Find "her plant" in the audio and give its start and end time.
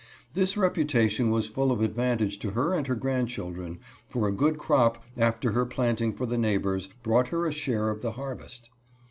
5.51-6.01